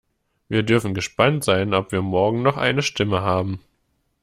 [0.49, 3.59] Wir dürfen gespannt sein, ob wir morgen noch eine Stimme haben.